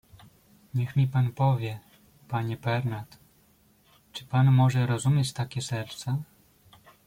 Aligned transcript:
"Niech 0.73 0.95
mi 0.95 1.07
pan 1.07 1.31
powie, 1.31 1.79
panie 2.29 2.57
Pernat, 2.57 3.17
czy 4.11 4.25
pan 4.25 4.51
może 4.51 4.85
rozumieć 4.85 5.33
takie 5.33 5.61
serca?" 5.61 6.17